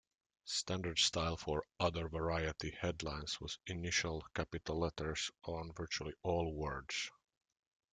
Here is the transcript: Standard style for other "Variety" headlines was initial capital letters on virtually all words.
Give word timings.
Standard 0.45 0.97
style 0.97 1.37
for 1.37 1.63
other 1.79 2.09
"Variety" 2.09 2.71
headlines 2.71 3.39
was 3.39 3.59
initial 3.67 4.25
capital 4.33 4.79
letters 4.79 5.29
on 5.43 5.71
virtually 5.73 6.15
all 6.23 6.55
words. 6.55 7.11